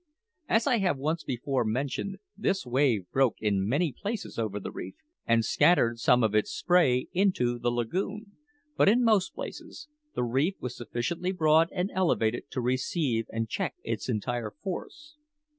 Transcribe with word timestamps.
As 0.49 0.65
I 0.65 0.79
have 0.79 0.97
once 0.97 1.23
before 1.23 1.63
mentioned, 1.63 2.17
this 2.35 2.65
wave 2.65 3.05
broke 3.11 3.35
in 3.39 3.67
many 3.69 3.93
places 3.93 4.39
over 4.39 4.59
the 4.59 4.71
reef 4.71 4.95
and 5.27 5.45
scattered 5.45 5.99
some 5.99 6.23
of 6.23 6.33
its 6.33 6.49
spray 6.49 7.07
into 7.13 7.59
the 7.59 7.69
lagoon; 7.69 8.31
but 8.75 8.89
in 8.89 9.03
most 9.03 9.35
places 9.35 9.87
the 10.15 10.23
reef 10.23 10.55
was 10.59 10.75
sufficiently 10.75 11.31
broad 11.31 11.69
and 11.71 11.91
elevated 11.93 12.49
to 12.49 12.61
receive 12.61 13.27
and 13.29 13.47
check 13.47 13.75
its 13.83 14.09
entire 14.09 14.49
force. 14.49 15.17